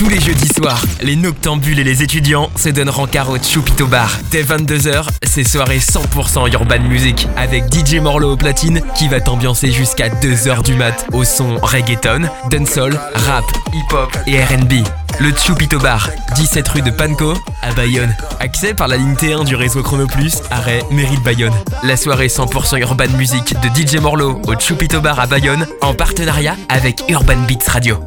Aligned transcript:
Tous 0.00 0.08
les 0.08 0.18
jeudis 0.18 0.48
soirs, 0.56 0.82
les 1.02 1.14
noctambules 1.14 1.78
et 1.78 1.84
les 1.84 2.02
étudiants 2.02 2.48
se 2.56 2.70
donnent 2.70 2.88
rencard 2.88 3.28
au 3.28 3.36
Chupito 3.36 3.86
Bar. 3.86 4.10
Dès 4.30 4.42
22h, 4.42 5.04
c'est 5.24 5.44
soirée 5.44 5.78
100% 5.78 6.50
urban 6.50 6.80
music 6.88 7.28
avec 7.36 7.64
DJ 7.70 7.96
Morlo 7.96 8.32
au 8.32 8.36
platine 8.38 8.80
qui 8.94 9.08
va 9.08 9.20
t'ambiancer 9.20 9.70
jusqu'à 9.70 10.08
2h 10.08 10.62
du 10.62 10.74
mat 10.74 11.06
au 11.12 11.24
son 11.24 11.58
reggaeton, 11.58 12.22
dancehall, 12.50 12.98
rap, 13.26 13.44
hip-hop 13.74 14.16
et 14.26 14.42
R&B. 14.42 14.86
Le 15.20 15.32
Chupito 15.36 15.78
Bar, 15.78 16.08
17 16.34 16.66
rue 16.68 16.80
de 16.80 16.90
Panko 16.90 17.34
à 17.60 17.70
Bayonne. 17.72 18.16
Accès 18.40 18.72
par 18.72 18.88
la 18.88 18.96
ligne 18.96 19.16
T1 19.16 19.44
du 19.44 19.54
réseau 19.54 19.82
Chrono 19.82 20.06
Plus, 20.06 20.38
arrêt 20.50 20.82
Mairie 20.90 21.18
de 21.18 21.24
Bayonne. 21.24 21.52
La 21.82 21.98
soirée 21.98 22.28
100% 22.28 22.78
urban 22.78 23.08
music 23.18 23.54
de 23.60 23.68
DJ 23.68 24.00
Morlo 24.00 24.40
au 24.46 24.54
Chupito 24.58 25.02
Bar 25.02 25.20
à 25.20 25.26
Bayonne 25.26 25.66
en 25.82 25.92
partenariat 25.92 26.56
avec 26.70 27.02
Urban 27.10 27.36
Beats 27.46 27.70
Radio. 27.70 27.98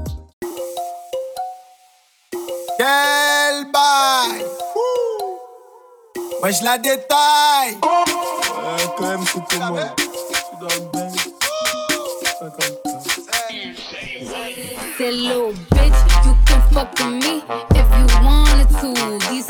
Wesh 6.44 6.62
la 6.62 6.78
détaille 6.78 7.78
Ouais, 7.82 8.84
quand 8.98 9.08
même, 9.08 9.20
moi. 9.20 9.30
Tu 9.48 9.56
dois 10.60 10.76
me 10.76 10.92
baigner. 10.92 11.18
50. 12.38 12.84
That 15.00 15.14
little 15.14 15.54
bitch, 15.72 16.26
you 16.26 16.36
can 16.46 16.62
fuck 16.74 16.92
with 17.00 17.14
me 17.24 17.44
if 17.76 17.88
you 17.96 18.06
wanted 18.22 18.70
to. 18.82 18.90
These 19.30 19.50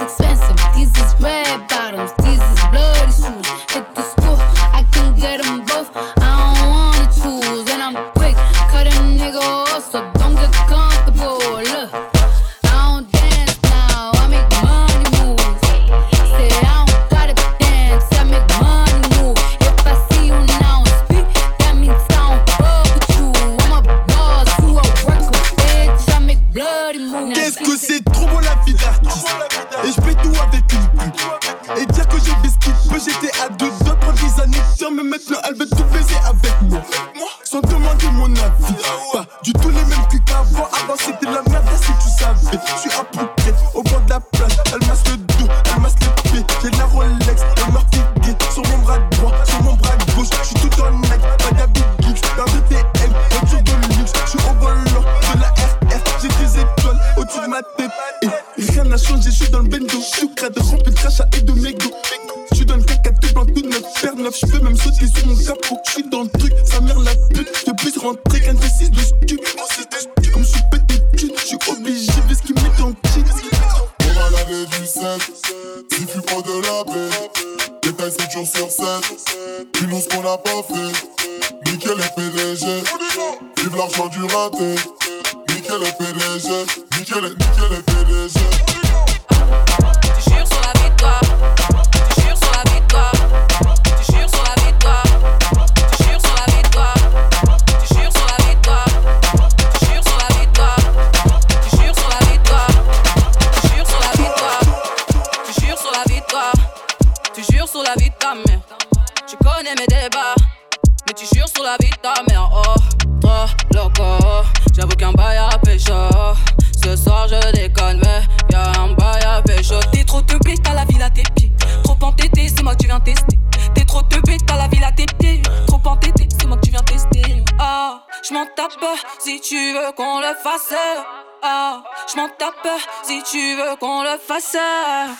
si 133.25 133.31
tu 133.31 133.55
veux 133.55 133.75
qu'on 133.79 134.03
le 134.03 134.17
fasse. 134.17 134.57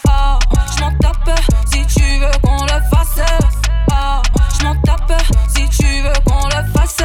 Ah, 0.08 0.40
je 0.76 0.82
m'en 0.82 0.92
tape 0.98 1.40
si 1.72 1.86
tu 1.88 2.20
veux 2.20 2.32
qu'on 2.42 2.64
le 2.64 2.82
fasse. 2.92 3.20
Ah, 3.92 4.22
je 4.58 4.66
m'en 4.66 4.76
tape 4.82 5.14
si 5.56 5.68
tu 5.70 6.02
veux 6.02 6.14
qu'on 6.26 6.48
le 6.48 6.72
fasse. 6.74 6.98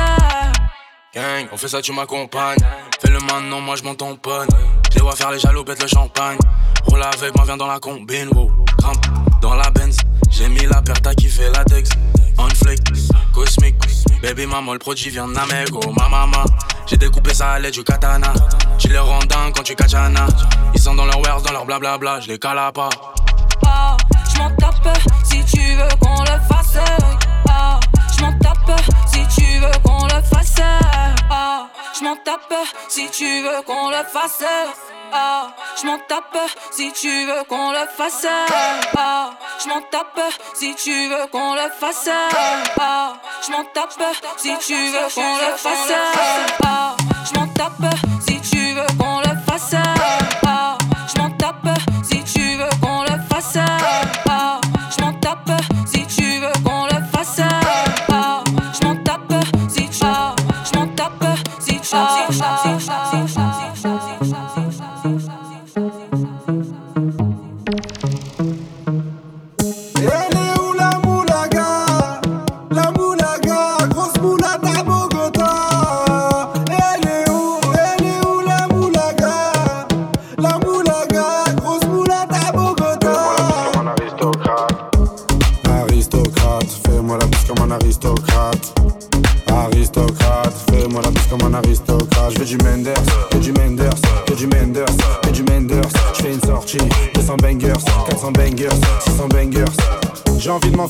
Gang, 1.15 1.47
on 1.53 1.57
fait 1.57 1.69
ça, 1.69 1.83
tu 1.83 1.93
m'accompagnes. 1.93 2.59
Fais-le 3.01 3.19
maintenant, 3.21 3.61
moi 3.61 3.77
je 3.77 3.85
m'en 3.85 3.95
tamponne. 3.95 4.49
Je 4.91 4.97
les 4.97 5.03
vois 5.03 5.15
faire 5.15 5.31
les 5.31 5.39
jaloux, 5.39 5.65
pète 5.65 5.83
le 5.83 5.89
champagne. 5.89 6.39
Roule 6.87 7.03
avec 7.03 7.35
moi, 7.35 7.45
viens 7.45 7.57
dans 7.57 7.67
la 7.67 7.81
combine, 7.81 8.29
wow. 8.35 8.51
Grimpe 8.79 9.07
dans 9.41 9.55
la 9.55 9.71
Benz. 9.71 9.99
J'ai 10.31 10.49
mis 10.49 10.67
la 10.67 10.83
paire, 10.83 11.01
t'as 11.01 11.15
kiffé 11.15 11.51
la 11.55 11.65
Dex. 11.65 11.91
On 12.39 12.49
flick, 12.49 12.81
cosmique. 13.35 13.77
Baby 14.23 14.47
maman, 14.47 14.73
le 14.73 14.79
produit 14.79 15.11
vient 15.11 15.29
d'Amego, 15.29 15.81
ma 15.97 16.09
maman. 16.09 16.45
J'ai 16.87 16.97
découpé 16.97 17.35
ça 17.35 17.53
à 17.53 17.59
l'aide 17.59 17.75
du 17.75 17.85
katana. 17.85 18.33
Tu 18.79 18.89
les 18.89 18.99
rends 18.99 19.21
quand 19.55 19.63
tu 19.63 19.75
kachana. 19.75 20.27
Ils 20.75 20.81
sont 20.81 20.95
dans 20.95 21.05
leur 21.05 21.21
wares, 21.21 21.43
dans 21.43 21.53
leur 21.53 21.67
blablabla, 21.67 22.21
je 22.21 22.29
les 22.29 22.39
cala 22.39 22.73
pas. 22.73 22.89
Ah, 23.67 23.97
m'en 24.39 24.51
tape 24.57 24.99
si 25.25 25.45
tu 25.45 25.61
veux 25.75 25.97
qu'on 26.01 26.23
le 26.23 26.39
fasse. 26.49 26.79
Ah, 27.49 27.81
je 28.17 28.23
m'en 28.23 28.33
tape 28.39 28.81
si 29.07 29.21
tu 29.37 29.59
veux 29.59 29.79
qu'on 29.85 30.05
le 30.05 30.23
fasse. 30.23 30.61
Ah, 31.31 31.69
je 31.99 32.05
m'en 32.05 32.17
tape 32.25 32.55
si 32.89 33.11
tu 33.11 33.43
veux 33.43 33.63
qu'on 33.67 33.91
le 33.91 34.05
fasse. 34.13 34.45
Ah, 35.13 35.51
je 35.81 35.87
m'en 35.87 35.99
tape 35.99 36.39
si 36.71 36.93
tu 36.93 37.25
veux 37.27 37.45
qu'on 37.49 37.73
le 37.73 37.87
fasse. 37.97 38.27
Ah, 38.97 39.31
je 39.63 39.69
m'en 39.69 39.81
tape 39.83 40.21
si 40.55 40.75
tu 40.75 41.09
veux 41.09 41.27
qu'on 41.31 41.55
le 41.55 41.69
fasse. 41.79 42.09
Ah, 42.81 43.15
je 43.47 43.53
m'en 43.53 43.65
tape 43.65 44.03
si 44.37 44.57
tu 44.59 44.75
veux 44.75 45.09
qu'on 45.15 45.37
le 45.37 45.57
fasse. 45.57 45.93
Ah, 46.65 46.97
je 47.25 47.39
m'en 47.39 47.47
tape 47.49 47.95
si 48.27 48.41
tu 48.41 48.73
veux 48.73 48.87
qu'on 48.99 49.19
le 49.21 49.37
fasse. 49.47 49.75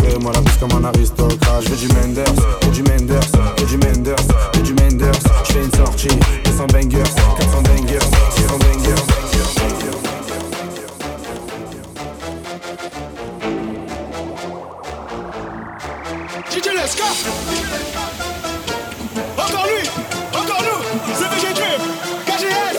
Fais-moi 0.00 0.32
la 0.32 0.40
bise 0.40 0.56
comme 0.58 0.72
un 0.72 0.84
aristocrate. 0.84 1.62
Je 1.64 1.68
veux 1.70 1.76
du 1.76 1.88
Menders, 1.88 2.24
je 2.60 2.66
veux 2.66 2.72
du 2.72 2.82
Menders, 2.82 3.20
je 3.56 3.62
veux 3.62 3.68
du 3.68 3.76
Menders, 3.78 4.16
du 4.62 4.74
Menders. 4.74 5.20
Je 5.44 5.52
fais 5.52 5.64
une 5.64 5.72
sortie, 5.72 6.08
200 6.44 6.66
bangers, 6.72 7.02
400 7.38 7.62
bangers, 7.62 7.98
600 8.36 8.58
bangers. 8.58 9.12
DJ 16.52 16.68
Leska 16.76 17.04
Encore 19.38 19.66
lui 19.66 19.88
Encore 20.34 20.62
nous 20.62 20.80
C'est 21.14 21.28
VGQ 21.28 21.62
KGS 22.26 22.76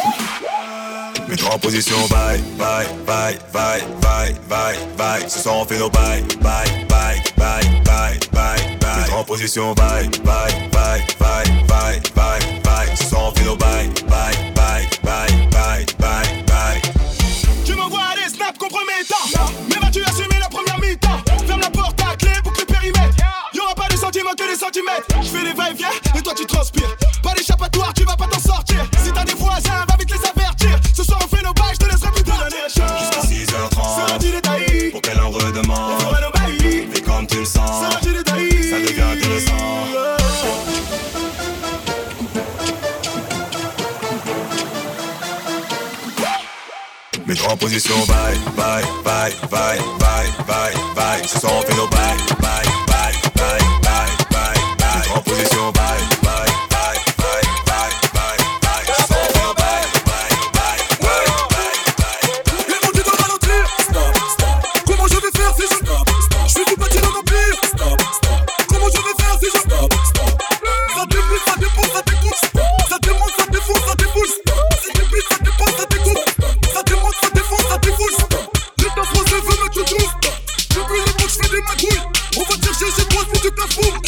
Mets-toi 1.27 1.49
en 1.56 1.59
position, 1.59 1.97
bye, 2.09 2.39
bye, 2.57 2.88
bye, 3.06 3.39
bye, 3.51 3.81
bye. 4.98 5.30
Ce 5.30 5.40
soir 5.40 5.66
fait 5.68 5.78
nos 5.80 5.90
bye, 5.90 6.22
bye, 6.42 6.86
bye, 6.90 7.22
bye, 7.38 7.81
bye, 7.84 8.19
bye, 8.31 8.78
bye. 8.80 9.13
En 9.18 9.24
position, 9.24 9.74
bye, 9.74 10.10
bye, 10.24 10.69
bye, 10.72 11.04
bye, 11.19 11.63
bye, 11.68 12.01
bye, 12.16 12.62
bye. 12.63 12.95
Ce 12.95 13.06
soir 13.06 13.34
nos 13.45 13.56
bye, 13.56 13.90
bye, 14.07 14.34
bye, 14.56 14.88
bye, 15.04 15.48
bye, 15.51 15.86
bye, 16.00 16.44
bye. 16.48 16.81
Tu 17.66 17.75
m'envoies 17.75 18.01
des 18.16 18.34
snaps 18.34 18.57
compromettants 18.57 19.50
Mais 19.69 19.75
vas-tu 19.80 20.04
assumer 20.04 20.40
la 20.40 20.50
première 20.50 20.80
mi-temps 20.80 21.22
Ferme 21.48 21.62
la 21.62 21.69
porte 21.69 22.00
à 22.01 22.16
clé, 22.16 22.31
boucle 22.44 22.62
le 22.62 22.66
périmètre 22.74 23.16
Y'aura 23.54 23.75
pas 23.75 23.88
de 23.90 23.98
sentiments 23.98 24.36
que 24.38 24.50
des 24.51 24.57
centimètres 24.57 25.07
Je 25.22 25.28
fais 25.28 25.44
des 25.44 25.54
va-et-vient 25.54 25.90
et 26.16 26.22
toi 26.22 26.34
tu 26.36 26.45
transpires 26.45 26.95
Pas 27.22 27.34
d'échappatoire, 27.34 27.94
tu 27.94 28.04
vas 28.04 28.16
pas 28.18 28.28
t'en 28.28 28.40
sortir 28.40 28.86
Si 29.04 29.12
t'as 29.12 29.24
des 29.24 29.34
voisins, 29.34 29.86
position, 47.73 48.05
vai, 48.05 48.35
vai, 48.55 48.83
vai, 49.03 49.31
vai, 49.49 49.77
vai, 49.97 50.31
vai, 50.45 50.73
vai. 50.93 51.27
Só 51.27 51.61
vem 51.61 51.75
no 51.75 51.87
baile. 51.87 52.32
Boom. 83.75 84.02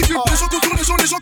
principio. 0.00 0.22
Oh. 0.26 0.32
Eso 0.32 0.48
tus 0.48 0.60
clones 0.60 0.86
son 0.86 1.00
eso 1.00 1.19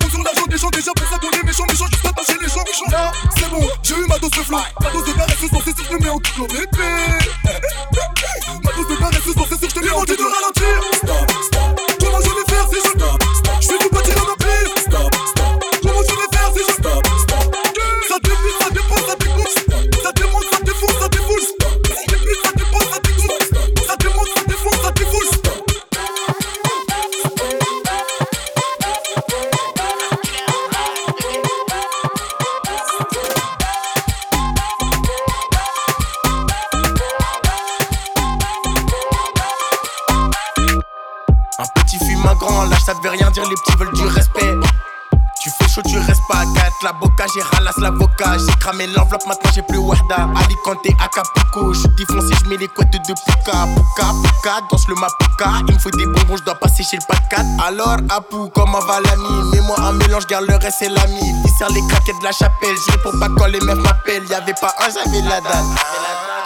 restes 46.78 46.82
pas 46.82 46.84
à 46.84 46.84
4, 46.84 46.84
la 46.84 46.92
boca, 46.92 47.26
j'ai 47.34 47.42
ralasse 47.42 47.78
l'avocat. 47.78 48.38
J'ai 48.38 48.54
cramé 48.58 48.86
l'enveloppe, 48.86 49.26
maintenant 49.26 49.50
j'ai 49.54 49.62
plus 49.62 49.78
Wahda. 49.78 50.28
Alicante, 50.36 50.86
Acapulco, 51.02 51.74
je 51.74 51.86
défoncé, 51.88 52.34
je 52.42 52.48
mets 52.48 52.56
les 52.56 52.68
couettes 52.68 52.92
de 52.92 52.98
Puka. 52.98 53.66
Puka, 53.74 54.12
Puka, 54.22 54.60
danse 54.70 54.88
le 54.88 54.94
Mapuka. 54.94 55.50
Il 55.68 55.74
me 55.74 55.78
faut 55.78 55.90
des 55.90 56.06
bonbons, 56.06 56.36
je 56.36 56.42
dois 56.44 56.54
passer 56.54 56.82
chez 56.82 56.96
le 56.96 57.28
4. 57.30 57.44
Alors, 57.64 57.96
Apu, 58.10 58.36
comment 58.54 58.80
va 58.80 59.00
l'ami? 59.00 59.50
Mets-moi 59.52 59.76
un 59.80 59.92
mélange, 59.92 60.26
garde 60.26 60.46
le 60.48 60.56
reste, 60.56 60.78
c'est 60.80 60.88
l'ami. 60.88 61.20
Il 61.44 61.50
sert 61.58 61.70
les 61.70 61.82
craquettes 61.88 62.18
de 62.20 62.24
la 62.24 62.32
chapelle, 62.32 62.76
je 62.76 62.96
pour 62.98 63.18
pas 63.18 63.28
quand 63.36 63.46
les 63.46 63.60
meufs 63.60 63.78
m'appellent. 63.78 64.26
Y'avait 64.28 64.54
pas 64.54 64.74
un, 64.80 64.90
j'avais 64.90 65.22
la 65.22 65.40
dalle. 65.40 65.64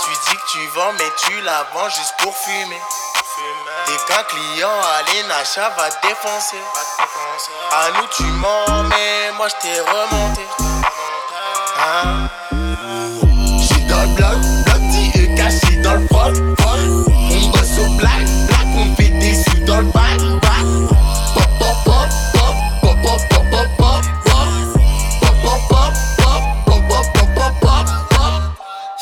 Tu 0.00 0.10
dis 0.10 0.36
que 0.36 0.52
tu 0.52 0.58
vends, 0.74 0.92
mais 0.98 1.10
tu 1.24 1.40
la 1.44 1.64
vends 1.74 1.88
juste 1.88 2.14
pour 2.18 2.34
fumer. 2.34 2.80
T'es 3.92 3.98
qu'un 4.06 4.22
client, 4.22 4.70
allez, 4.70 5.22
Nacha 5.24 5.68
va 5.76 5.90
te 5.90 6.06
défoncer. 6.06 6.56
À 7.72 7.90
nous, 7.90 8.06
tu 8.06 8.22
mens, 8.22 8.84
mais 8.84 9.32
moi, 9.36 9.48
je 9.48 9.54
t'ai 9.60 9.80
remonté. 9.80 10.46
Hein? 11.78 12.28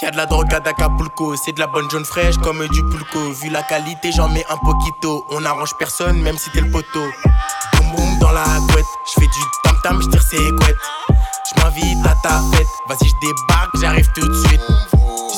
Y'a 0.03 0.11
de 0.11 0.17
la 0.17 0.25
drogue 0.25 0.55
à 0.55 0.61
d'Acapulco, 0.61 1.37
c'est 1.37 1.53
de 1.53 1.61
la 1.61 1.67
bonne 1.67 1.91
jaune 1.91 2.07
fraîche 2.07 2.39
comme 2.39 2.67
du 2.69 2.83
pulco. 2.85 3.33
Vu 3.33 3.51
la 3.51 3.63
qualité, 3.63 4.11
j'en 4.13 4.31
mets 4.31 4.47
un 4.49 4.57
poquito. 4.57 5.27
On 5.29 5.45
arrange 5.45 5.77
personne, 5.79 6.23
même 6.23 6.39
si 6.39 6.49
t'es 6.51 6.63
le 6.63 6.71
poteau. 6.71 7.05
Boum 7.75 7.91
boum 7.95 8.19
baguette. 8.19 8.87
J'fais 9.05 9.27
du 9.27 9.41
tam-tam, 9.63 10.01
j'tire 10.01 10.23
ses 10.23 10.39
couettes. 10.39 10.77
J'm'invite 11.51 12.07
à 12.07 12.15
ta 12.23 12.41
fête. 12.51 12.67
Vas-y, 12.89 13.09
j'débarque, 13.09 13.77
j'arrive 13.79 14.09
tout 14.15 14.27
de 14.27 14.35
suite. 14.47 14.63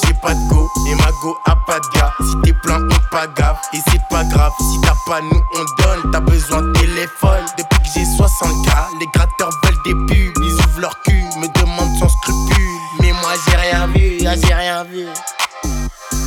J'ai 0.05 0.15
pas 0.15 0.33
de 0.33 0.49
go 0.49 0.69
et 0.87 0.95
ma 0.95 1.11
go 1.21 1.37
a 1.47 1.57
pas 1.67 1.81
de 1.81 1.99
gars. 1.99 2.13
Si 2.21 2.37
t'es 2.45 2.53
plein, 2.53 2.83
on 2.85 3.11
pas 3.11 3.27
gaffe 3.27 3.59
et 3.73 3.79
c'est 3.91 4.03
pas 4.09 4.23
grave. 4.25 4.53
Si 4.61 4.81
t'as 4.81 4.95
pas, 5.09 5.21
nous 5.23 5.43
on 5.57 5.83
donne. 5.83 6.13
T'as 6.13 6.21
besoin 6.21 6.63
de 6.63 6.73
téléphone. 6.75 7.45
Depuis 7.59 7.79
que 7.81 7.89
j'ai 7.95 8.05
60K, 8.05 9.01
les 9.01 9.07
gratteurs 9.13 9.51
veulent 9.65 9.83
des 9.85 10.12
ah. 14.35 14.85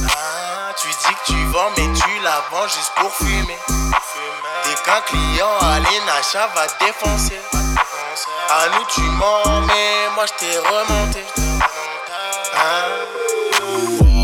Ah, 0.10 0.74
tu 0.78 0.88
dis 0.88 1.16
que 1.16 1.26
tu 1.26 1.46
vends, 1.48 1.72
mais 1.76 1.88
tu 1.94 2.20
la 2.24 2.44
vends 2.52 2.68
juste 2.68 2.92
pour 2.98 3.12
fumer. 3.12 3.58
Dès 4.64 4.76
qu'un 4.84 5.02
client 5.02 5.58
à 5.62 5.80
l'achat 5.80 6.48
va 6.54 6.68
défoncer. 6.86 7.40
À 8.50 8.70
nous 8.70 8.86
tu 8.94 9.02
mens, 9.02 9.62
mais 9.68 10.10
moi 10.14 10.26
je 10.28 10.34
t'ai 10.40 10.58
remonté. 10.60 11.24
Hein? 12.54 14.15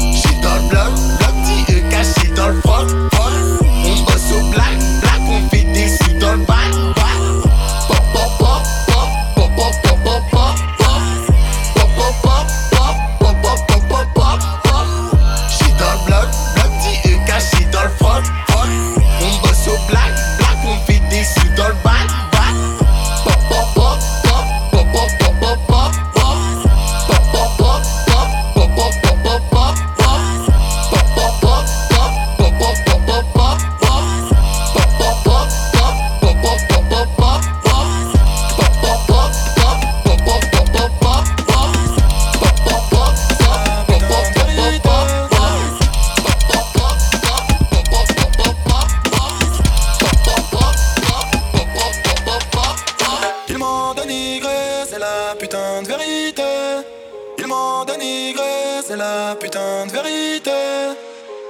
C'est 58.91 58.97
la 58.97 59.35
putain 59.39 59.85
de 59.87 59.91
vérité. 59.93 60.51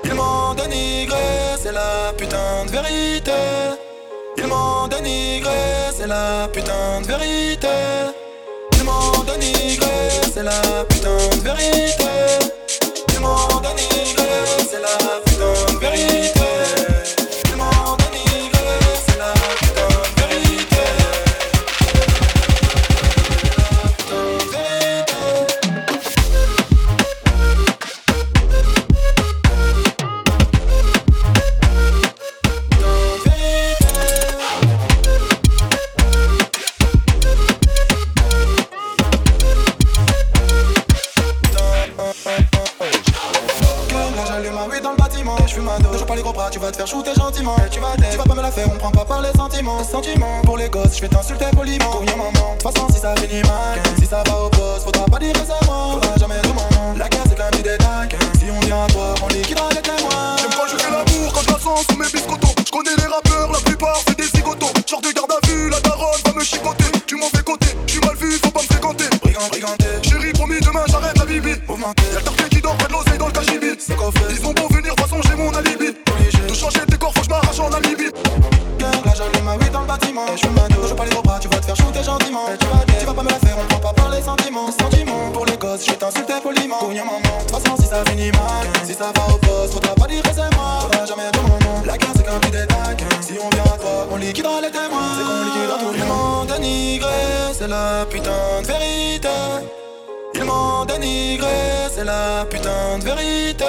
Ils 0.03 0.13
m'ont 0.13 0.53
dénigré, 0.53 1.17
c'est 1.59 1.71
la 1.71 2.13
putain 2.15 2.65
de 2.67 2.71
vérité. 2.71 3.31
Ils 4.37 4.45
m'ont 4.45 4.87
dénigré, 4.87 5.89
c'est 5.91 6.05
la 6.05 6.47
putain 6.53 7.01
de 7.01 7.07
vérité. 7.07 7.67
Ils 8.77 8.83
m'ont 8.83 9.23
dénigré, 9.23 9.97
c'est 10.31 10.43
la 10.43 10.61
putain 10.87 11.17
de 11.35 11.41
vérité. 11.41 12.60
Vas 46.61 46.71
te 46.71 46.77
faire 46.77 46.87
shooter 46.87 47.13
gentiment. 47.15 47.55
Et 47.65 47.69
tu 47.69 47.79
vas 47.79 47.95
t'aider, 47.95 48.07
tu 48.11 48.17
vas 48.17 48.23
pas 48.23 48.35
me 48.35 48.41
la 48.41 48.51
faire 48.51 48.67
On 48.71 48.77
prend 48.77 48.91
pas 48.91 49.05
par 49.05 49.21
les 49.21 49.31
sentiments. 49.31 49.83
Sentiments. 49.83 50.41
Pour 50.43 50.57
les 50.57 50.69
gosses 50.69 50.95
Je 50.95 51.01
vais 51.01 51.09
t'insulter 51.09 51.45
poliment. 51.55 51.91
Pour 51.91 52.05
maman. 52.05 52.31
De 52.31 52.61
toute 52.61 52.73
façon 52.73 52.87
si 52.93 52.99
ça 52.99 53.15
finit 53.15 53.41
mal 53.41 53.79
Si 53.99 54.05
ça 54.05 54.23
va 54.25 54.43
au 54.43 54.49
poste 54.49 54.85
Faudra 54.85 55.05
pas 55.05 55.19
dire 55.19 55.33
c'est 55.35 55.65
moi. 55.65 55.91
Faudra 55.93 56.15
jamais 56.17 56.41
de 56.41 56.47
mon 56.47 56.53
nom 56.53 56.97
La 56.97 57.09
guerre 57.09 57.23
c'est 57.27 57.35
qu'un 57.35 57.49
petit 57.49 57.63
détail 57.63 58.09
Si 58.37 58.45
on 58.51 58.59
vient 58.65 58.83
à 58.83 58.87
toi 58.87 59.15
On 59.23 59.27
liquidera 59.27 59.69
les 59.71 59.81
témoins 59.81 60.35
J'aime 60.39 60.51
quand 60.55 60.67
je 60.67 60.77
fais 60.77 60.91
l'amour, 60.91 61.33
quand 61.33 61.41
je 61.41 61.53
la 61.53 61.59
sens 61.59 61.85
sous 61.89 61.97
mes 61.97 62.09
biscottos. 62.09 62.53
Je 62.65 62.71
connais 62.71 62.95
les 62.97 63.07
rappeurs, 63.07 63.51
la 63.51 63.59
plupart 63.59 63.99
c'est 64.07 64.17
des 64.17 64.27
zigotos. 64.27 64.71
Genre 64.87 65.01
de 65.01 65.11
garde 65.11 65.31
à 65.31 65.47
vue, 65.47 65.69
la 65.69 65.79
daronne 65.79 66.21
va 66.25 66.33
me 66.33 66.43
chicoter. 66.43 66.85
Tu 67.07 67.15
m'en 67.15 67.29
fais 67.29 67.43
côté, 67.43 67.67
suis 67.87 67.99
mal 67.99 68.15
vu, 68.15 68.31
faut 68.43 68.51
pas 68.51 68.61
me 68.61 68.65
fréquenter. 68.65 69.05
Brigand, 69.21 69.47
briganté 69.49 69.85
Chérie, 70.03 70.33
promis, 70.33 70.59
demain 70.59 70.83
j'arrête 70.87 71.17
la 71.17 71.25
bibi. 71.25 71.53
Mouvementé. 71.67 72.03
Y'a 72.13 72.19
le 72.19 72.49
qui 72.49 72.61
dort, 72.61 72.77
pas 72.77 72.87
de 72.87 72.93
l'oseille 72.93 73.17
dans 73.17 73.27
le 73.27 73.33
fait 73.33 74.35
Ils 74.35 74.45
ont 74.45 74.53
beau 74.53 74.67
venir, 74.69 74.93
façon 74.97 75.21
j'ai 75.23 75.35
mon 75.35 75.53
alibi. 75.53 75.93
De 76.51 76.55
changer 76.57 76.81
tes 76.85 76.97
corps, 76.97 77.13
faut 77.13 77.21
que 77.21 77.27
je 77.27 77.29
m'arrache 77.29 77.59
en 77.59 77.71
alibi. 77.71 78.11
Là 78.81 79.13
j'allume 79.15 79.47
un 79.47 79.55
8 79.55 79.71
dans 79.71 79.81
le 79.81 79.87
bâtiment. 79.87 80.25
Je 80.35 80.41
fume 80.41 80.57
un 80.59 80.67
dos, 80.67 80.85
je 80.85 80.93
pas 80.93 81.05
les 81.05 81.21
bras 81.21 81.39
Tu 81.39 81.47
vas 81.47 81.59
te 81.59 81.65
faire 81.65 81.77
shooter 81.77 82.03
gentiment. 82.03 82.43
Et 82.53 82.57
tu 82.57 82.65
vas 82.67 82.99
tu 82.99 83.05
vas 83.05 83.13
pas 83.13 83.23
me 83.23 83.29
la 83.29 83.39
faire 83.39 83.55
On 83.57 83.65
prend 83.67 83.79
pas 83.79 83.93
par 83.93 84.11
les 84.11 84.21
sentiments. 84.21 84.69
Sentiments 84.69 85.31
pour 85.31 85.45
les 85.45 85.55
gosses 85.55 85.85
Je 85.85 85.91
vais 85.91 85.97
t'insulter 85.97 86.33
poliment 86.43 86.87
rien 86.89 87.05
maman 87.05 87.19
De 87.21 87.47
toute 87.47 87.57
façon 87.57 87.77
si 87.81 87.87
ça 87.87 88.03
finit 88.05 88.31
mal 88.31 88.67
Si 88.83 88.93
ça 88.93 89.13
va 89.15 89.33
au 89.33 89.37
poste 89.37 89.73
Faudra 89.75 89.95
pas 89.95 90.07
dire 90.07 90.23
c'est 90.25 90.55
moi. 90.57 90.79
Faudra 90.81 91.05
jamais 91.05 91.31
de 91.31 91.39
mon 91.39 91.57
nom. 91.59 91.85
La 91.85 91.97
guerre 91.97 92.11
c'est 92.17 92.23
qu'un 92.23 92.39
petit 92.39 92.51
détail 92.51 92.97
Si 93.21 93.33
on 93.41 93.49
vient 93.49 93.73
à 93.73 93.77
toi 93.77 94.07
On 94.11 94.17
liquidera 94.17 94.59
les 94.59 94.71
témoins. 94.71 95.15
C'est 95.15 95.23
qu'on 95.23 95.45
liquidera 95.45 95.77
tout 95.79 95.95
Ils 95.95 96.03
m'ont 96.03 96.43
dénigré 96.43 97.53
C'est 97.57 97.69
la 97.69 98.05
putain 98.09 98.61
de 98.61 98.67
vérité. 98.67 99.29
Ils 100.33 100.43
m'ont 100.43 100.83
dénigré 100.83 101.87
C'est 101.95 102.03
la 102.03 102.45
putain 102.49 102.99
de 102.99 103.05
vérité 103.05 103.65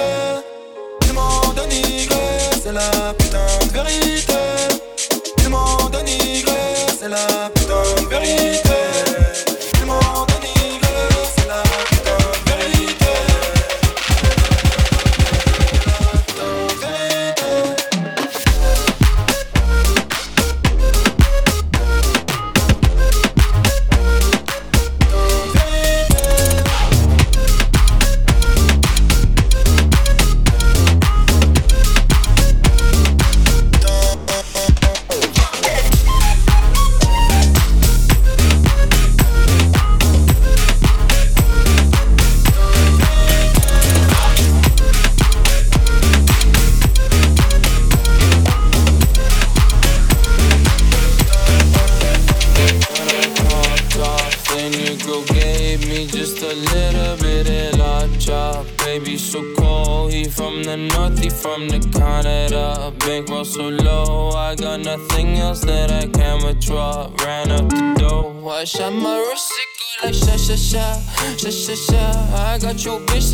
C'est 2.63 2.71
la 2.71 3.13
de 3.13 3.73
vérité 3.73 4.33
c'est 7.03 7.09
la 7.09 7.49
putain 7.53 8.01
de 8.01 8.09
vérité. 8.09 8.72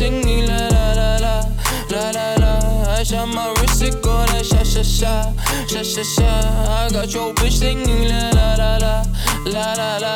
Singing 0.00 0.46
la 0.48 0.60
la 0.74 0.86
la 0.98 1.10
la, 1.24 1.34
la 1.92 2.04
la 2.16 2.26
la. 2.42 2.52
I 2.98 3.02
shot 3.02 3.28
my 3.28 3.52
wrist, 3.56 3.82
it 3.82 4.02
go 4.02 4.14
like 4.32 4.46
sha 4.50 4.62
sha 4.72 4.82
sha, 4.82 5.14
sha 5.68 5.82
sha 5.82 6.02
sha. 6.14 6.30
I 6.78 6.88
got 6.90 7.12
your 7.12 7.34
bitch 7.34 7.56
singing 7.60 8.04
la 8.08 8.22
la 8.38 8.48
la 8.60 8.70
la, 8.84 8.94
la 9.54 9.66
la 9.80 9.90
la. 10.04 10.14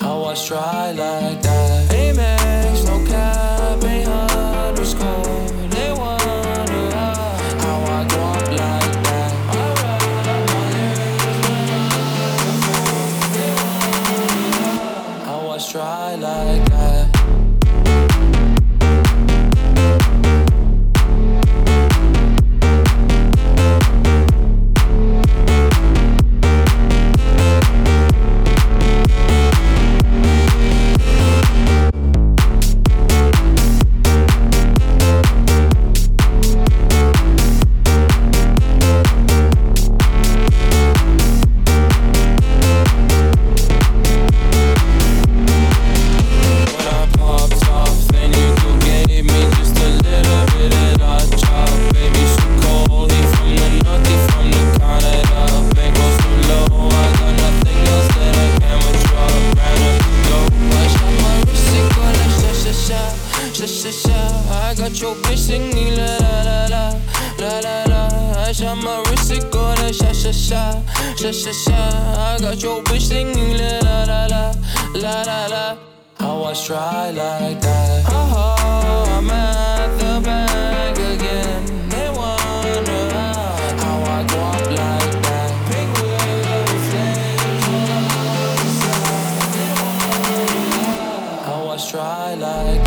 How 0.00 0.24
I 0.24 0.34
try 0.34 0.90
like 1.02 1.42
that. 1.42 1.90
Amex, 2.02 2.39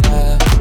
Yeah. 0.01 0.52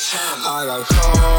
I 0.00 0.64
got 0.64 0.86
calls, 0.86 1.37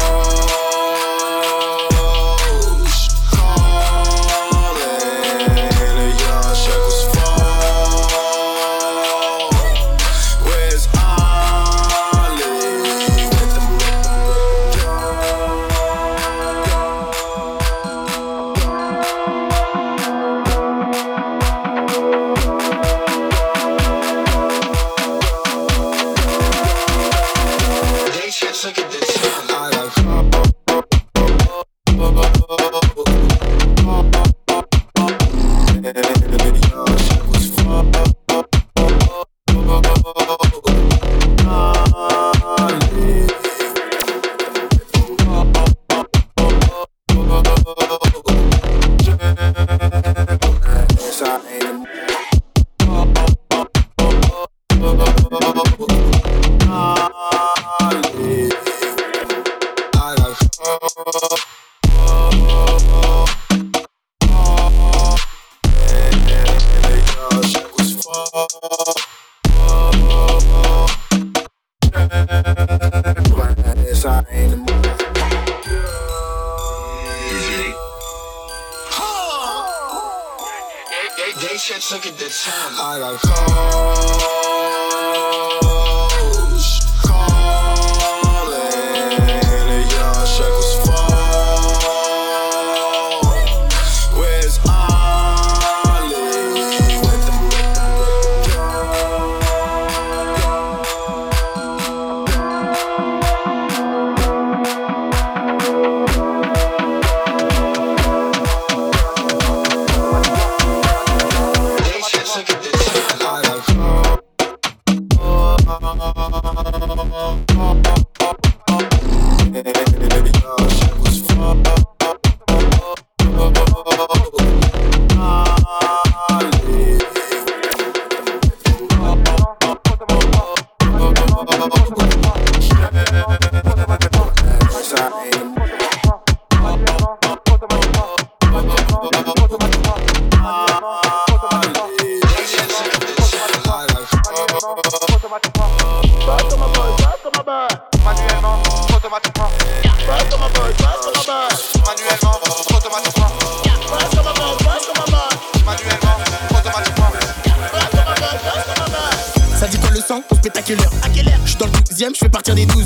spectaculaire. 160.40 160.90
À 161.02 161.08
quelle 161.08 161.28
heure 161.28 161.40
Je 161.44 161.50
suis 161.50 161.58
dans 161.58 161.66
le 161.66 161.72
12ème, 161.72 162.14
je 162.14 162.18
fais 162.18 162.28
partir 162.28 162.54
des 162.54 162.66
12. 162.66 162.84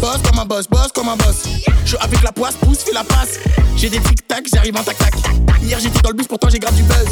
Boss 0.00 0.18
comme 0.22 0.38
un 0.38 0.44
boss, 0.44 0.68
boss 0.68 0.92
comme 0.94 1.08
un 1.08 1.16
boss. 1.16 1.44
Je 1.84 1.96
avec 1.96 2.22
la 2.22 2.32
poisse, 2.32 2.54
pousse, 2.56 2.78
fais 2.78 2.92
la 2.92 3.04
passe. 3.04 3.38
J'ai 3.76 3.88
des 3.88 4.00
tic-tac, 4.00 4.44
j'arrive 4.52 4.76
en 4.76 4.82
tac-tac. 4.82 5.14
Hier 5.62 5.78
j'étais 5.80 6.00
dans 6.00 6.10
le 6.10 6.16
bus, 6.16 6.26
pourtant 6.26 6.48
j'ai 6.50 6.58
grave 6.58 6.74
du 6.74 6.82
buzz. 6.82 7.08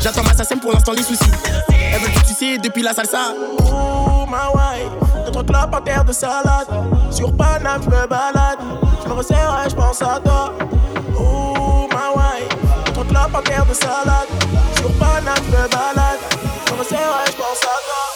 J'attends 0.00 0.22
ma 0.22 0.34
SACEM 0.34 0.60
pour 0.60 0.72
l'instant 0.72 0.92
les 0.92 1.02
soucis. 1.02 1.30
Elle 1.70 2.00
veut 2.00 2.12
tout 2.12 2.26
sucer 2.26 2.58
depuis 2.58 2.82
la 2.82 2.92
salsa. 2.92 3.34
Oh 3.60 4.26
ma 4.28 4.50
wife, 4.50 5.24
notre 5.24 5.42
club 5.42 5.74
en 5.74 5.80
terre 5.80 6.04
de 6.04 6.12
salade. 6.12 6.68
Sur 7.10 7.34
Paname, 7.34 7.82
je 7.82 7.88
me 7.88 8.06
balade. 8.06 8.58
Je 9.02 9.08
me 9.08 9.14
resserre 9.14 9.62
et 9.66 9.70
je 9.70 9.74
pense 9.74 10.02
à 10.02 10.20
toi. 10.22 10.52
Oh 11.18 11.88
ma 11.92 12.10
wife, 12.14 12.48
notre 12.86 13.08
club 13.08 13.34
en 13.34 13.42
terre 13.42 13.66
de 13.66 13.74
salade. 13.74 14.28
Sur 14.76 14.92
Paname, 14.98 15.42
je 15.46 15.56
me 15.56 15.68
balade. 15.68 16.20
Je 16.66 16.72
me 16.72 16.78
resserre 16.78 17.24
et 17.26 17.30
je 17.30 17.36
pense 17.36 17.62
à 17.62 17.78
toi. 17.86 18.09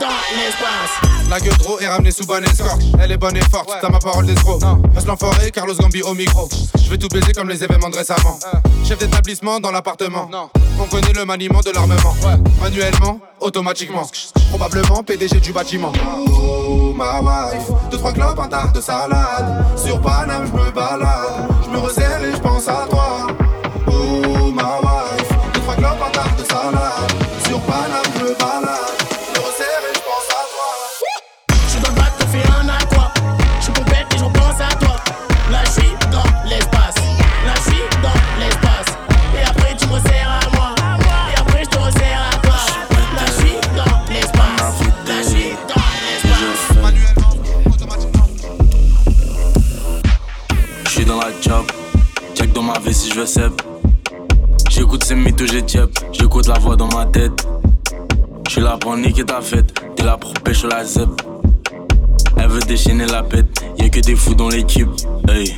Dans 0.00 0.08
l'espace. 0.34 1.28
La 1.28 1.38
gueule 1.38 1.56
trop 1.58 1.78
est 1.78 1.86
ramenée 1.86 2.10
sous 2.10 2.26
bonne 2.26 2.44
escorte. 2.44 2.80
Elle 3.00 3.12
est 3.12 3.16
bonne 3.16 3.36
et 3.36 3.42
forte, 3.50 3.70
t'as 3.80 3.88
ma 3.88 3.98
parole 3.98 4.26
d'escroc. 4.26 4.60
Passe 4.94 5.06
l'enfoiré, 5.06 5.50
Carlos 5.50 5.74
Gambi 5.74 6.02
au 6.02 6.14
micro. 6.14 6.48
Je 6.82 6.90
vais 6.90 6.98
tout 6.98 7.08
baiser 7.08 7.32
comme 7.32 7.48
les 7.48 7.62
événements 7.62 7.90
de 7.90 7.96
récemment. 7.96 8.38
Chef 8.84 8.98
d'établissement 8.98 9.60
dans 9.60 9.70
l'appartement. 9.70 10.28
On 10.80 10.86
connaît 10.86 11.12
le 11.12 11.24
maniement 11.24 11.60
de 11.60 11.70
l'armement. 11.70 12.14
Manuellement, 12.60 13.20
automatiquement. 13.38 14.08
Probablement 14.48 15.02
PDG 15.04 15.38
du 15.40 15.52
bâtiment. 15.52 15.92
Oh 16.26 16.92
ma 16.96 17.20
wife, 17.20 17.68
deux 17.90 17.98
trois 17.98 18.12
clopes, 18.12 18.38
un 18.38 18.48
tarte 18.48 18.74
de 18.74 18.80
salade. 18.80 19.64
Sur 19.76 20.00
Paname, 20.00 20.46
je 20.46 20.58
me 20.58 20.70
balade. 20.70 21.48
Je 21.64 21.70
me 21.70 21.78
resserre 21.78 22.24
et 22.24 22.32
je 22.32 22.38
pense 22.38 22.66
à 22.66 22.86
toi. 22.90 23.28
Si 52.92 53.10
je 53.10 53.20
veux 53.20 53.26
sep. 53.26 53.62
J'écoute 54.68 55.04
ces 55.04 55.14
mythos, 55.14 55.46
j'ai 55.46 55.62
tiep. 55.62 55.90
J'écoute 56.12 56.46
la 56.46 56.58
voix 56.58 56.76
dans 56.76 56.88
ma 56.88 57.06
tête. 57.06 57.46
J'suis 58.48 58.60
là 58.60 58.76
pour 58.78 58.96
niquer 58.96 59.24
ta 59.24 59.40
fête. 59.40 59.72
T'es 59.96 60.02
là 60.02 60.16
pour 60.16 60.32
pêcher 60.34 60.66
la 60.68 60.84
zep. 60.84 61.08
Elle 62.36 62.48
veut 62.48 62.60
déchaîner 62.60 63.06
la 63.06 63.22
pète. 63.22 63.64
Y'a 63.78 63.88
que 63.88 64.00
des 64.00 64.16
fous 64.16 64.34
dans 64.34 64.48
l'équipe. 64.48 64.88
Hey. 65.28 65.56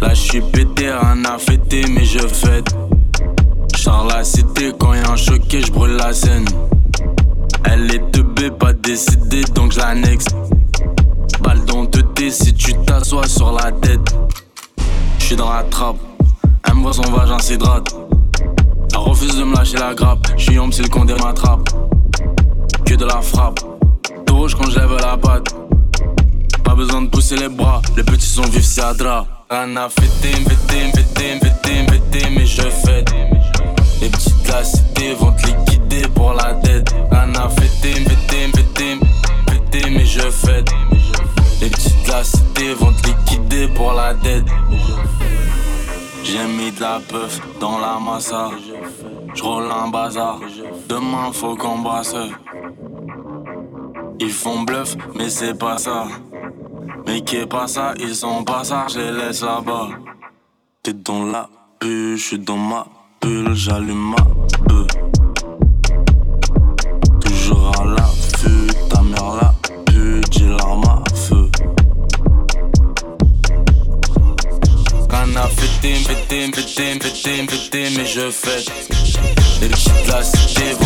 Là 0.00 0.14
j'suis 0.14 0.40
pété, 0.40 0.90
rien 0.90 1.24
à 1.24 1.38
fêter, 1.38 1.84
mais 1.90 2.04
je 2.04 2.20
fête. 2.20 2.74
Charles 3.76 4.08
la 4.08 4.24
cité, 4.24 4.72
quand 4.78 4.94
y'a 4.94 5.10
un 5.10 5.16
choqué, 5.16 5.60
j'brûle 5.62 5.96
la 5.96 6.12
scène. 6.12 6.46
Elle 7.64 7.92
est 7.92 8.10
teubée, 8.12 8.50
pas 8.50 8.72
décidée, 8.72 9.42
donc 9.54 9.72
j'l'annexe. 9.72 10.26
Balle 11.40 11.64
dans 11.64 11.86
te 11.86 11.98
si 12.30 12.54
tu 12.54 12.74
t'assois 12.86 13.26
sur 13.26 13.52
la 13.52 13.72
tête. 13.72 14.14
J'suis 15.28 15.36
dans 15.36 15.52
la 15.52 15.62
trappe, 15.64 15.98
elle 16.66 16.74
me 16.76 16.80
voit 16.80 16.94
son 16.94 17.02
vagin 17.02 17.38
s'hydrate. 17.38 17.94
Elle 18.92 18.98
refuse 18.98 19.36
de 19.36 19.44
me 19.44 19.54
lâcher 19.54 19.76
la 19.76 19.92
grappe, 19.92 20.26
j'suis 20.38 20.58
homme 20.58 20.72
si 20.72 20.80
le 20.80 20.88
condé 20.88 21.12
m'attrape. 21.22 21.68
Que 22.86 22.94
de 22.94 23.04
la 23.04 23.20
frappe, 23.20 23.60
tout 24.24 24.34
rouge 24.34 24.54
quand 24.54 24.70
j'lève 24.70 24.90
la 24.96 25.18
patte. 25.18 25.54
Pas 26.64 26.74
besoin 26.74 27.02
de 27.02 27.08
pousser 27.08 27.36
les 27.36 27.50
bras, 27.50 27.82
les 27.94 28.04
petits 28.04 28.26
sont 28.26 28.40
vifs, 28.40 28.64
c'est 28.64 28.80
à 28.80 28.94
drap. 28.94 29.26
À 29.50 29.66
fêter, 29.90 30.32
la 46.80 47.00
peuf 47.00 47.40
dans 47.60 47.78
la 47.78 47.98
massa. 47.98 48.50
J'roule 49.34 49.70
un 49.70 49.88
bazar. 49.88 50.40
Demain 50.88 51.32
faut 51.32 51.56
qu'on 51.56 51.78
brasse. 51.78 52.14
Ils 54.20 54.32
font 54.32 54.62
bluff, 54.62 54.96
mais 55.14 55.30
c'est 55.30 55.54
pas 55.54 55.78
ça. 55.78 56.06
Mais 57.06 57.22
qui 57.22 57.36
est 57.36 57.46
pas 57.46 57.68
ça, 57.68 57.94
ils 57.98 58.14
sont 58.14 58.44
pas 58.44 58.64
ça, 58.64 58.86
je 58.88 58.98
laisse 58.98 59.42
là-bas. 59.42 59.90
T'es 60.82 60.92
dans 60.92 61.24
la 61.24 61.48
bulle, 61.80 62.16
je 62.16 62.22
suis 62.22 62.38
dans 62.38 62.56
ma 62.56 62.86
bulle, 63.22 63.54
j'allume 63.54 64.10
ma 64.10 64.24
bulle. 64.66 64.87
Mais 77.96 78.06
je. 78.06 78.20
Les 79.60 79.68
petites 79.68 80.06
de 80.06 80.77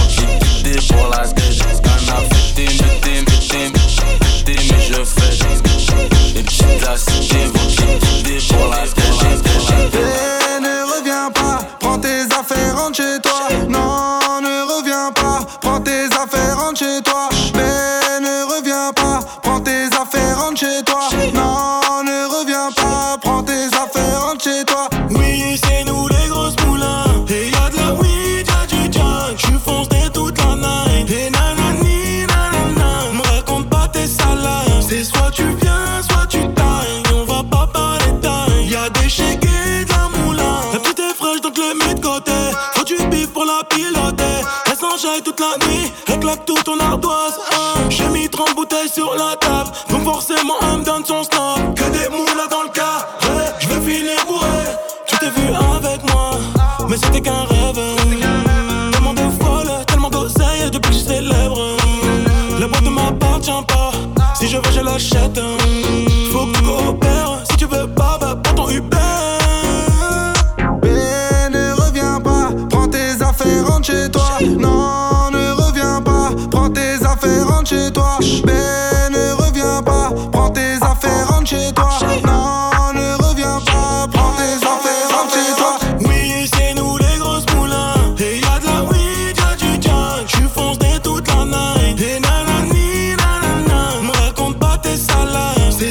hein. 47.11 47.89
J'ai 47.89 48.09
mis 48.09 48.29
30 48.29 48.55
bouteilles 48.55 48.89
sur 48.89 49.15
la 49.15 49.37
table. 49.37 49.71
Donc 49.91 50.05
forcément, 50.05 50.55
elle 50.63 50.79
me 50.79 50.85
donne 50.85 51.05
son 51.05 51.23
snap. 51.23 51.62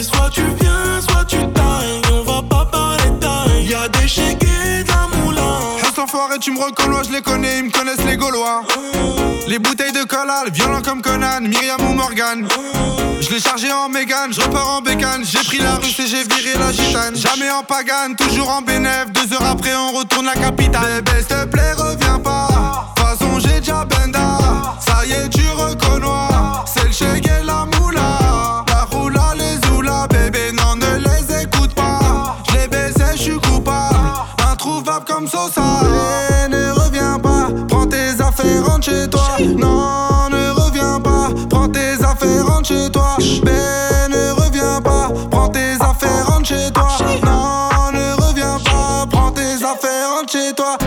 Soit 0.03 0.29
tu 0.31 0.41
viens, 0.59 1.01
soit 1.01 1.25
tu 1.25 1.37
tailles. 1.37 2.01
On 2.11 2.23
va 2.23 2.41
pas 2.41 2.65
parler 2.65 3.11
taille. 3.19 3.65
Y'a 3.65 3.87
des 3.89 4.19
et 4.19 4.83
de 4.83 4.87
la 4.87 5.17
moulin. 5.17 5.59
Reste 5.81 5.99
enfoiré, 5.99 6.39
tu 6.39 6.51
me 6.51 6.59
reconnais, 6.59 7.03
je 7.07 7.11
les 7.11 7.21
connais, 7.21 7.59
ils 7.59 7.65
me 7.65 7.71
connaissent 7.71 8.05
les 8.05 8.17
Gaulois. 8.17 8.63
Les 9.47 9.59
bouteilles 9.59 9.91
de 9.91 10.03
cola, 10.03 10.43
violent 10.51 10.81
comme 10.81 11.01
Conan, 11.01 11.41
Myriam 11.41 11.81
ou 11.89 11.93
Morgan. 11.93 12.47
Je 13.19 13.29
l'ai 13.29 13.39
chargé 13.39 13.71
en 13.71 13.89
Mégane, 13.89 14.33
je 14.33 14.41
repars 14.41 14.77
en 14.77 14.81
bécane. 14.81 15.23
J'ai 15.23 15.43
pris 15.43 15.59
la 15.59 15.75
russe 15.75 15.99
et 15.99 16.07
j'ai 16.07 16.23
viré 16.23 16.57
la 16.59 16.71
gitane. 16.71 17.15
Jamais 17.15 17.51
en 17.51 17.63
pagane, 17.63 18.15
toujours 18.15 18.49
en 18.49 18.61
bénéf. 18.61 19.11
Deux 19.11 19.33
heures 19.33 19.45
après, 19.45 19.75
on 19.75 19.97
retourne 19.97 20.25
la 20.25 20.33
capitale. 20.33 21.01
Bébé, 21.03 21.17
s'il 21.19 21.27
te 21.27 21.45
plaît, 21.45 21.73
reviens 21.73 22.19
pas. 22.19 22.47
De 22.95 23.01
toute 23.01 23.07
façon, 23.07 23.39
j'ai 23.39 23.59
déjà 23.59 23.85
benda. 23.85 24.77
Ça 24.79 25.05
y 25.05 25.11
est, 25.11 25.29
tu 25.29 25.47
reconnais. 25.49 26.07
C'est 26.65 26.85
le 26.85 26.91
chèque 26.91 27.27
et 27.27 27.43
la 27.43 27.65
comme 35.29 36.49
ne 36.49 36.71
reviens 36.71 37.19
pas, 37.19 37.49
prends 37.67 37.85
tes 37.85 38.19
affaires, 38.19 38.65
rentre 38.65 38.85
chez 38.85 39.07
toi. 39.07 39.37
Non, 39.39 40.29
ne 40.29 40.49
reviens 40.49 40.99
pas, 40.99 41.29
prends 41.49 41.67
tes 41.67 41.93
affaires, 42.03 42.47
rentre 42.47 42.67
chez 42.67 42.89
toi. 42.89 43.17
Ben, 43.43 44.09
ne 44.09 44.31
reviens 44.31 44.81
pas, 44.81 45.09
prends 45.29 45.49
tes 45.49 45.73
affaires, 45.79 46.27
rentre 46.27 46.47
chez 46.47 46.71
toi. 46.71 46.87
Non, 47.23 47.91
ne 47.93 48.21
reviens 48.21 48.57
pas, 48.63 49.05
prends 49.11 49.31
tes 49.31 49.63
affaires, 49.63 50.09
rentre 50.15 50.31
chez 50.31 50.53
toi. 50.53 50.77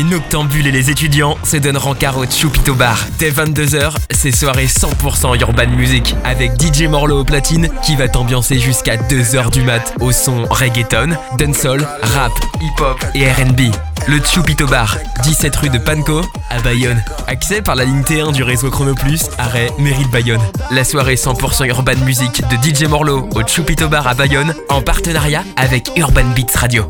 Les 0.00 0.04
noctambules 0.04 0.66
et 0.66 0.70
les 0.70 0.90
étudiants 0.90 1.36
se 1.44 1.58
donnent 1.58 1.76
rencard 1.76 2.16
au 2.16 2.24
Chupito 2.24 2.74
Bar. 2.74 2.98
Dès 3.18 3.30
22h, 3.30 3.92
c'est 4.10 4.34
soirée 4.34 4.64
100% 4.64 5.38
urban 5.38 5.66
music 5.76 6.14
avec 6.24 6.52
DJ 6.58 6.84
Morlo 6.84 7.20
au 7.20 7.24
platine 7.24 7.68
qui 7.82 7.96
va 7.96 8.08
t'ambiancer 8.08 8.58
jusqu'à 8.58 8.96
2h 8.96 9.50
du 9.50 9.62
mat 9.62 9.94
au 10.00 10.10
son 10.10 10.44
reggaeton, 10.48 11.10
dancehall, 11.36 11.86
rap, 12.14 12.32
hip-hop 12.62 13.04
et 13.14 13.30
R&B. 13.30 13.74
Le 14.08 14.20
Chupito 14.24 14.66
Bar, 14.66 14.96
17 15.22 15.56
rue 15.56 15.68
de 15.68 15.76
Panko 15.76 16.22
à 16.48 16.60
Bayonne. 16.62 17.02
Accès 17.26 17.60
par 17.60 17.74
la 17.74 17.84
ligne 17.84 18.00
T1 18.00 18.32
du 18.32 18.42
réseau 18.42 18.70
Chrono 18.70 18.94
Plus, 18.94 19.28
arrêt 19.36 19.70
Mairie 19.78 20.06
de 20.06 20.10
Bayonne. 20.10 20.42
La 20.70 20.84
soirée 20.84 21.16
100% 21.16 21.66
urban 21.66 21.96
music 22.06 22.42
de 22.48 22.56
DJ 22.56 22.88
Morlo 22.88 23.28
au 23.34 23.42
Chupito 23.42 23.88
Bar 23.88 24.06
à 24.06 24.14
Bayonne 24.14 24.54
en 24.70 24.80
partenariat 24.80 25.44
avec 25.56 25.90
Urban 25.96 26.24
Beats 26.34 26.56
Radio. 26.58 26.86